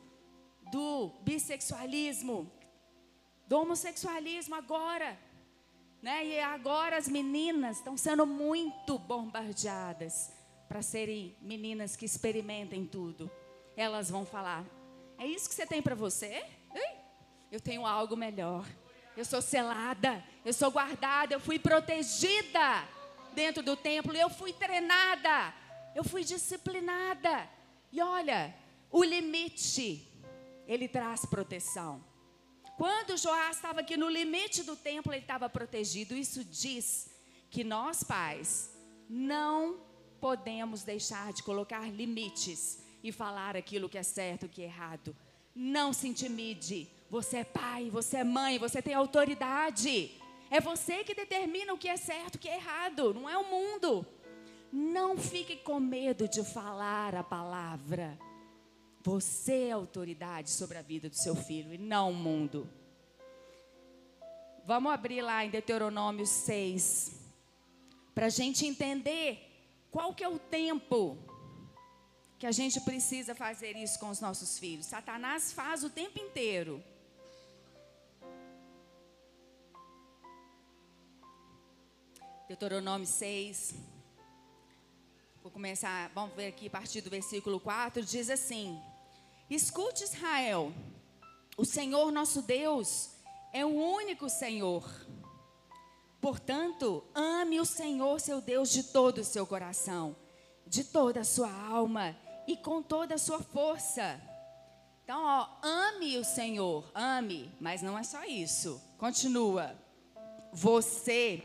[0.72, 2.50] do bissexualismo,
[3.46, 5.16] do homossexualismo agora,
[6.04, 6.22] né?
[6.26, 10.30] E agora as meninas estão sendo muito bombardeadas
[10.68, 13.30] para serem meninas que experimentem tudo.
[13.74, 14.66] Elas vão falar:
[15.18, 16.44] É isso que você tem para você?
[17.50, 18.66] Eu tenho algo melhor.
[19.16, 22.86] eu sou selada, eu sou guardada, eu fui protegida
[23.32, 25.54] dentro do templo, eu fui treinada,
[25.94, 27.48] eu fui disciplinada.
[27.90, 28.54] E olha,
[28.90, 30.06] o limite,
[30.68, 32.04] ele traz proteção.
[32.76, 36.14] Quando Joás estava aqui no limite do templo, ele estava protegido.
[36.14, 37.08] Isso diz
[37.50, 38.70] que nós, pais,
[39.08, 39.80] não
[40.20, 45.14] podemos deixar de colocar limites e falar aquilo que é certo, o que é errado.
[45.54, 46.88] Não se intimide.
[47.08, 50.10] Você é pai, você é mãe, você tem autoridade.
[50.50, 53.48] É você que determina o que é certo, o que é errado, não é o
[53.48, 54.04] mundo.
[54.72, 58.18] Não fique com medo de falar a palavra.
[59.04, 62.66] Você é autoridade sobre a vida do seu filho e não o mundo.
[64.64, 67.12] Vamos abrir lá em Deuteronômio 6,
[68.14, 69.28] para a gente entender
[69.90, 71.18] qual que é o tempo
[72.38, 74.86] que a gente precisa fazer isso com os nossos filhos.
[74.86, 76.82] Satanás faz o tempo inteiro.
[82.48, 83.74] Deuteronômio 6.
[85.42, 88.82] Vou começar, vamos ver aqui a partir do versículo 4, diz assim:
[89.50, 90.72] Escute Israel,
[91.56, 93.10] o Senhor nosso Deus
[93.52, 94.82] é o único Senhor.
[96.18, 100.16] Portanto, ame o Senhor seu Deus de todo o seu coração,
[100.66, 104.18] de toda a sua alma e com toda a sua força.
[105.04, 108.80] Então, ó, ame o Senhor, ame, mas não é só isso.
[108.96, 109.76] Continua.
[110.54, 111.42] Você,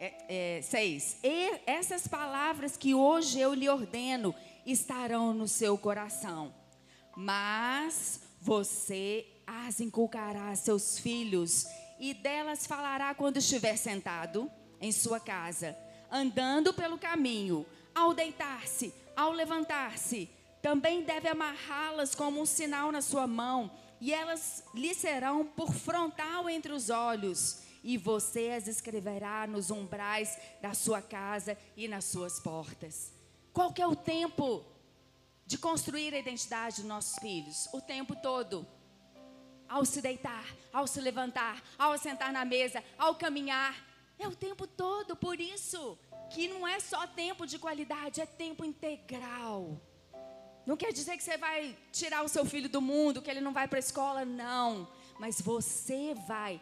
[0.00, 1.18] é, é, seis,
[1.66, 6.54] essas palavras que hoje eu lhe ordeno estarão no seu coração,
[7.16, 11.66] mas você as inculcará a seus filhos
[11.98, 14.50] e delas falará quando estiver sentado
[14.80, 15.76] em sua casa,
[16.10, 20.28] andando pelo caminho, ao deitar-se, ao levantar-se.
[20.60, 26.50] Também deve amarrá-las como um sinal na sua mão, e elas lhe serão por frontal
[26.50, 32.38] entre os olhos, e você as escreverá nos umbrais da sua casa e nas suas
[32.40, 33.12] portas.
[33.52, 34.62] Qual que é o tempo
[35.46, 37.68] de construir a identidade dos nossos filhos?
[37.72, 38.66] O tempo todo
[39.68, 43.74] ao se deitar, ao se levantar, ao sentar na mesa, ao caminhar.
[44.18, 45.98] É o tempo todo, por isso
[46.30, 49.80] que não é só tempo de qualidade, é tempo integral.
[50.64, 53.52] Não quer dizer que você vai tirar o seu filho do mundo, que ele não
[53.52, 54.88] vai para a escola, não.
[55.18, 56.60] Mas você vai,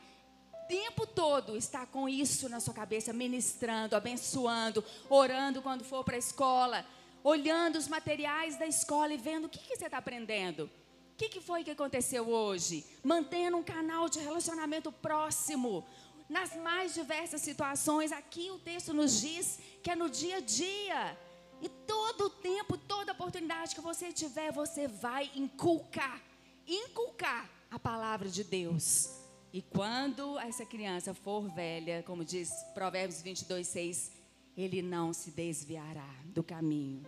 [0.69, 6.19] tempo todo, estar com isso na sua cabeça, ministrando, abençoando, orando quando for para a
[6.19, 6.85] escola,
[7.25, 10.65] olhando os materiais da escola e vendo o que, que você está aprendendo.
[10.65, 12.85] O que, que foi que aconteceu hoje?
[13.03, 15.87] Mantendo um canal de relacionamento próximo.
[16.29, 21.19] Nas mais diversas situações, aqui o texto nos diz que é no dia a dia.
[21.63, 26.21] E todo o tempo, toda oportunidade que você tiver, você vai inculcar,
[26.67, 29.09] inculcar a palavra de Deus.
[29.53, 34.13] E quando essa criança for velha, como diz Provérbios 22, 6,
[34.57, 37.05] ele não se desviará do caminho.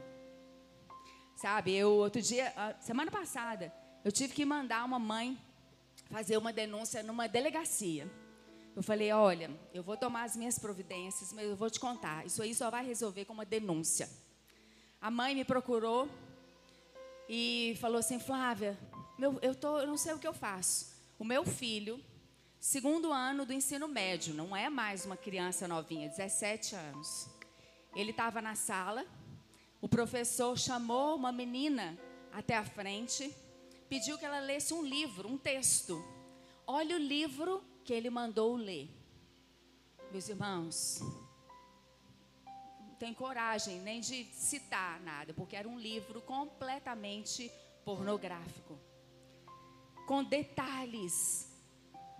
[1.37, 3.73] Sabe, eu outro dia, semana passada,
[4.05, 5.39] eu tive que mandar uma mãe
[6.11, 8.11] fazer uma denúncia numa delegacia.
[8.75, 12.27] Eu falei: olha, eu vou tomar as minhas providências, mas eu vou te contar.
[12.27, 14.09] Isso aí só vai resolver com uma denúncia.
[15.01, 16.09] A mãe me procurou
[17.29, 18.79] e falou assim: Flávia,
[19.19, 20.95] meu, eu, tô, eu não sei o que eu faço.
[21.19, 21.99] O meu filho,
[22.61, 27.36] segundo ano do ensino médio, não é mais uma criança novinha, 17 anos.
[27.97, 29.05] Ele estava na sala,
[29.81, 31.99] o professor chamou uma menina
[32.33, 33.35] até a frente
[33.89, 36.05] pediu que ela lesse um livro, um texto.
[36.67, 38.91] Olha o livro que ele mandou ler.
[40.11, 41.01] Meus irmãos,
[42.81, 47.51] não tem coragem nem de citar nada, porque era um livro completamente
[47.85, 48.79] pornográfico.
[50.07, 51.53] Com detalhes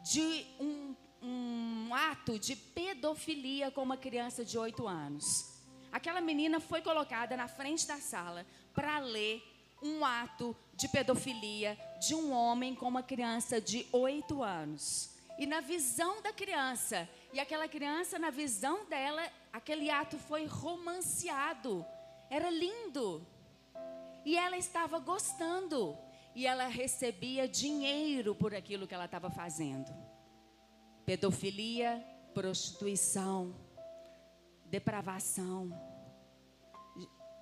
[0.03, 5.56] de um, um ato de pedofilia com uma criança de 8 anos.
[5.93, 9.43] Aquela menina foi colocada na frente da sala para ler
[9.83, 15.15] um ato de pedofilia de um homem com uma criança de oito anos.
[15.39, 19.23] E na visão da criança, e aquela criança, na visão dela,
[19.53, 21.85] aquele ato foi romanceado.
[22.31, 23.27] Era lindo.
[24.25, 25.97] E ela estava gostando.
[26.35, 29.93] E ela recebia dinheiro por aquilo que ela estava fazendo.
[31.05, 33.55] Pedofilia, prostituição,
[34.71, 35.71] depravação.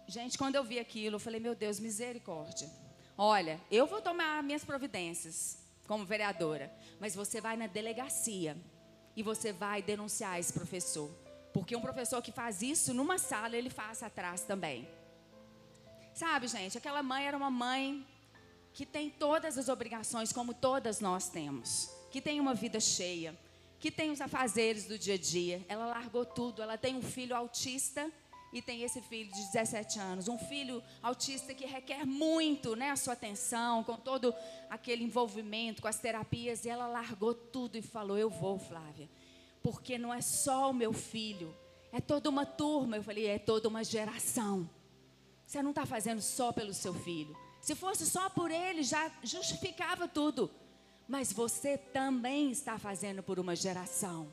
[0.07, 2.71] Gente, quando eu vi aquilo, eu falei, meu Deus, misericórdia.
[3.17, 8.57] Olha, eu vou tomar minhas providências como vereadora, mas você vai na delegacia
[9.17, 11.11] e você vai denunciar esse professor.
[11.53, 14.89] Porque um professor que faz isso numa sala, ele faz atrás também.
[16.13, 18.07] Sabe, gente, aquela mãe era uma mãe
[18.73, 23.39] que tem todas as obrigações, como todas nós temos, que tem uma vida cheia.
[23.85, 25.63] Que tem os afazeres do dia a dia.
[25.69, 26.63] Ela largou tudo.
[26.63, 28.11] Ela tem um filho autista
[28.51, 32.97] e tem esse filho de 17 anos, um filho autista que requer muito, né, a
[32.97, 34.35] sua atenção, com todo
[34.71, 39.07] aquele envolvimento com as terapias, e ela largou tudo e falou: "Eu vou, Flávia,
[39.63, 41.55] porque não é só o meu filho,
[41.93, 42.97] é toda uma turma".
[42.97, 44.71] Eu falei: "É toda uma geração".
[45.47, 47.37] Você não está fazendo só pelo seu filho.
[47.61, 50.51] Se fosse só por ele, já justificava tudo.
[51.09, 54.33] Mas você também está fazendo por uma geração.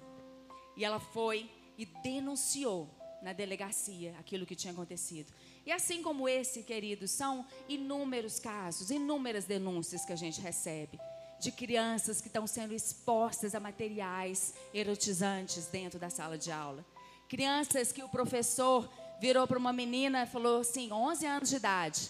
[0.76, 2.90] E ela foi e denunciou
[3.22, 5.32] na delegacia aquilo que tinha acontecido.
[5.66, 11.00] E assim como esse, queridos, são inúmeros casos, inúmeras denúncias que a gente recebe
[11.42, 16.86] de crianças que estão sendo expostas a materiais erotizantes dentro da sala de aula.
[17.28, 18.88] Crianças que o professor
[19.20, 22.10] virou para uma menina e falou assim, 11 anos de idade.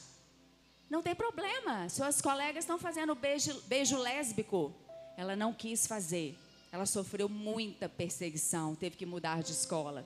[0.92, 4.76] Não tem problema, suas colegas estão fazendo beijo, beijo lésbico.
[5.16, 6.38] Ela não quis fazer.
[6.70, 10.06] Ela sofreu muita perseguição, teve que mudar de escola.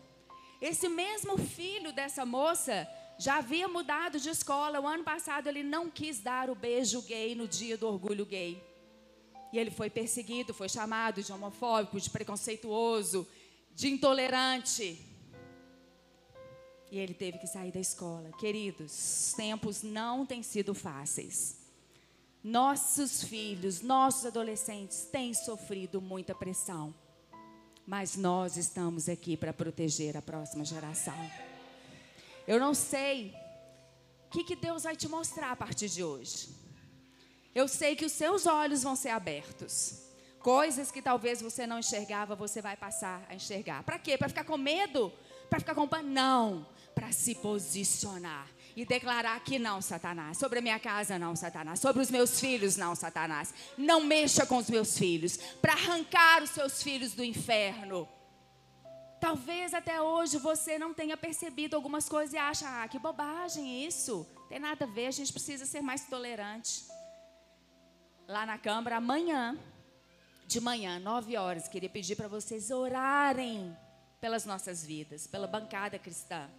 [0.61, 4.79] Esse mesmo filho dessa moça já havia mudado de escola.
[4.79, 8.63] O ano passado ele não quis dar o beijo gay no dia do orgulho gay.
[9.51, 13.27] E ele foi perseguido, foi chamado de homofóbico, de preconceituoso,
[13.73, 15.03] de intolerante.
[16.95, 18.31] E ele teve que sair da escola.
[18.39, 21.57] Queridos, tempos não têm sido fáceis.
[22.43, 26.93] Nossos filhos, nossos adolescentes têm sofrido muita pressão
[27.85, 31.15] mas nós estamos aqui para proteger a próxima geração.
[32.47, 33.33] Eu não sei
[34.25, 36.49] o que, que Deus vai te mostrar a partir de hoje.
[37.53, 40.01] Eu sei que os seus olhos vão ser abertos.
[40.39, 43.83] Coisas que talvez você não enxergava, você vai passar a enxergar.
[43.83, 44.17] Para quê?
[44.17, 45.11] Para ficar com medo?
[45.49, 46.09] Para ficar com pânico?
[46.09, 46.67] Não.
[46.95, 50.37] Para se posicionar e declarar que não, Satanás.
[50.37, 51.79] Sobre a minha casa, não, Satanás.
[51.79, 53.53] Sobre os meus filhos, não, Satanás.
[53.77, 55.37] Não mexa com os meus filhos.
[55.61, 58.07] Para arrancar os seus filhos do inferno.
[59.19, 64.27] Talvez até hoje você não tenha percebido algumas coisas e acha, ah, que bobagem isso.
[64.49, 66.85] Tem nada a ver, a gente precisa ser mais tolerante.
[68.27, 69.57] Lá na Câmara, amanhã,
[70.45, 73.75] de manhã, nove horas, queria pedir para vocês orarem
[74.19, 76.49] pelas nossas vidas, pela bancada cristã.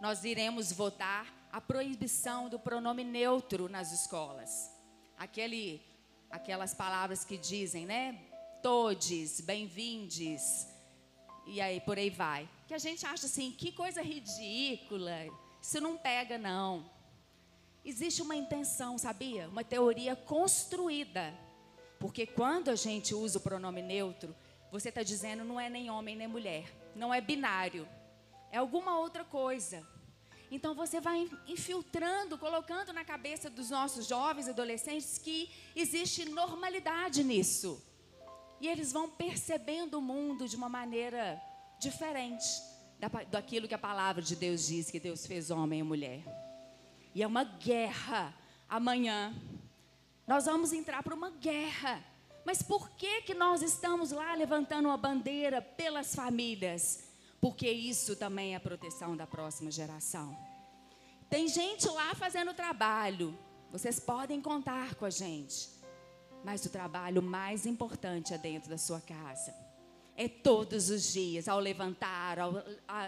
[0.00, 4.70] Nós iremos votar a proibição do pronome neutro nas escolas.
[5.14, 5.82] Aquele,
[6.30, 8.18] aquelas palavras que dizem, né?
[8.62, 10.66] Todes, bem-vindes,
[11.46, 12.48] e aí por aí vai.
[12.66, 15.12] Que a gente acha assim, que coisa ridícula,
[15.60, 16.90] isso não pega não.
[17.84, 19.50] Existe uma intenção, sabia?
[19.50, 21.34] Uma teoria construída.
[21.98, 24.34] Porque quando a gente usa o pronome neutro,
[24.72, 27.86] você está dizendo não é nem homem nem mulher, não é binário,
[28.50, 29.86] é alguma outra coisa.
[30.50, 37.80] Então você vai infiltrando, colocando na cabeça dos nossos jovens adolescentes que existe normalidade nisso.
[38.60, 41.40] E eles vão percebendo o mundo de uma maneira
[41.78, 42.44] diferente
[43.30, 46.22] daquilo que a palavra de Deus diz, que Deus fez homem e mulher.
[47.14, 48.34] E é uma guerra
[48.68, 49.34] amanhã.
[50.26, 52.04] Nós vamos entrar para uma guerra.
[52.44, 57.09] Mas por que que nós estamos lá levantando uma bandeira pelas famílias?
[57.40, 60.36] Porque isso também é a proteção da próxima geração.
[61.28, 63.38] Tem gente lá fazendo trabalho,
[63.70, 65.70] vocês podem contar com a gente,
[66.44, 69.54] mas o trabalho mais importante é dentro da sua casa.
[70.16, 72.52] É todos os dias, ao levantar, ao,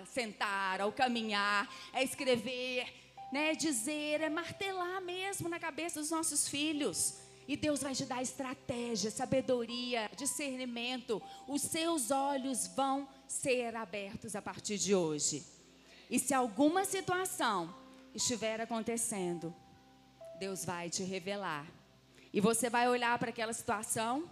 [0.07, 2.87] sentar, ao caminhar, é escrever,
[3.33, 7.22] né, dizer, é martelar mesmo na cabeça dos nossos filhos.
[7.47, 11.21] E Deus vai te dar estratégia, sabedoria, discernimento.
[11.49, 15.45] Os seus olhos vão ser abertos a partir de hoje.
[16.09, 17.75] E se alguma situação
[18.15, 19.55] estiver acontecendo,
[20.39, 21.67] Deus vai te revelar.
[22.33, 24.29] E você vai olhar para aquela situação,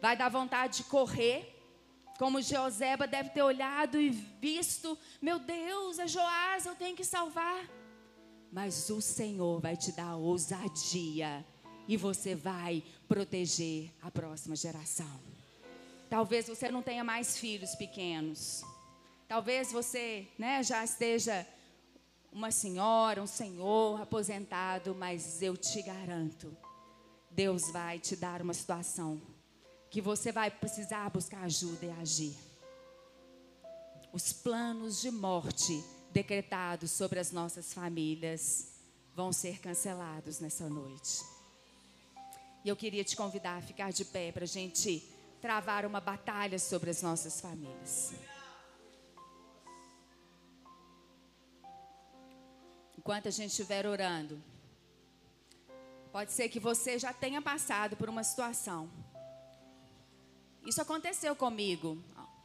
[0.00, 1.54] vai dar vontade de correr,
[2.18, 7.68] como Joseba deve ter olhado e visto: meu Deus, é Joás, eu tenho que salvar.
[8.52, 11.44] Mas o Senhor vai te dar ousadia
[11.86, 15.20] e você vai proteger a próxima geração.
[16.08, 18.62] Talvez você não tenha mais filhos pequenos.
[19.26, 21.46] Talvez você né, já esteja
[22.32, 26.56] uma senhora, um senhor aposentado, mas eu te garanto,
[27.30, 29.20] Deus vai te dar uma situação
[29.90, 32.36] que você vai precisar buscar ajuda e agir.
[34.12, 38.72] Os planos de morte decretados sobre as nossas famílias
[39.14, 41.33] vão ser cancelados nessa noite.
[42.64, 45.06] E eu queria te convidar a ficar de pé para a gente
[45.40, 48.14] travar uma batalha sobre as nossas famílias.
[52.96, 54.42] Enquanto a gente estiver orando,
[56.10, 58.88] pode ser que você já tenha passado por uma situação
[60.64, 62.02] isso aconteceu comigo.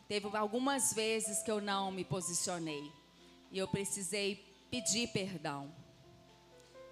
[0.07, 2.91] Teve algumas vezes que eu não me posicionei
[3.49, 5.74] e eu precisei pedir perdão.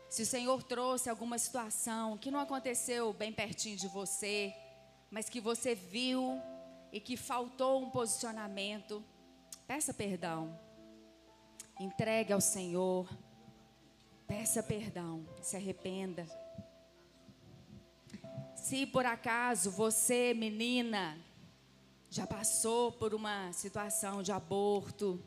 [0.10, 4.56] Se o Senhor trouxe alguma situação que não aconteceu bem pertinho de você,
[5.12, 6.42] mas que você viu
[6.92, 9.04] e que faltou um posicionamento,
[9.68, 10.58] peça perdão.
[11.80, 13.08] Entregue ao Senhor.
[14.26, 16.26] Peça perdão, se arrependa.
[18.56, 21.18] Se por acaso você, menina,
[22.10, 25.22] já passou por uma situação de aborto,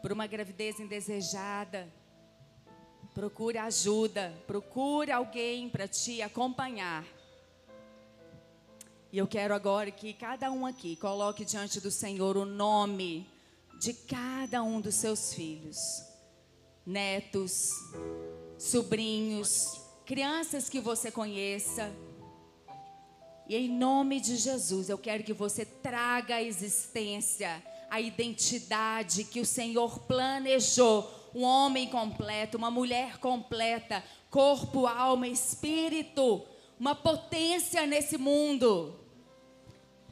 [0.00, 1.92] por uma gravidez indesejada,
[3.18, 7.04] procure ajuda, procure alguém para te acompanhar.
[9.10, 13.28] E eu quero agora que cada um aqui coloque diante do Senhor o nome
[13.80, 16.00] de cada um dos seus filhos,
[16.86, 17.72] netos,
[18.56, 21.90] sobrinhos, crianças que você conheça.
[23.48, 27.60] E em nome de Jesus, eu quero que você traga à existência
[27.90, 31.17] a identidade que o Senhor planejou.
[31.38, 36.44] Um homem completo, uma mulher completa, corpo, alma, espírito
[36.78, 38.94] uma potência nesse mundo.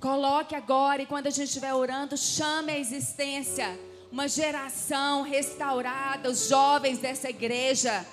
[0.01, 3.79] Coloque agora e quando a gente estiver orando, chame a existência
[4.11, 8.07] uma geração restaurada, os jovens dessa igreja